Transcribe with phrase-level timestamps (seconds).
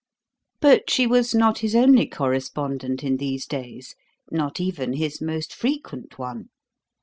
[0.61, 3.93] But she was not his only correspondent in these days
[4.31, 6.49] not even his most frequent one.